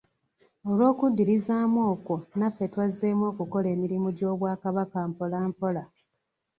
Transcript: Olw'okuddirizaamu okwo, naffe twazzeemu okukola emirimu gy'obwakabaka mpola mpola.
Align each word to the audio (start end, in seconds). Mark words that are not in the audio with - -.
Olw'okuddirizaamu 0.69 1.79
okwo, 1.93 2.15
naffe 2.37 2.65
twazzeemu 2.73 3.23
okukola 3.31 3.67
emirimu 3.75 4.09
gy'obwakabaka 4.17 4.97
mpola 5.09 5.37
mpola. 5.49 5.83